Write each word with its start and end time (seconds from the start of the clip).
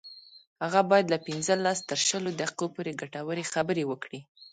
هغه 0.63 0.81
باید 0.89 1.11
له 1.13 1.17
پنځلس 1.27 1.77
تر 1.89 1.99
شلو 2.07 2.31
دقیقو 2.41 2.65
پورې 2.75 2.97
ګټورې 3.01 3.49
خبرې 3.53 3.83
وکړي 3.87 4.19